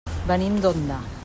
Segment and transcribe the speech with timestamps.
[0.31, 0.99] Venim d'Onda.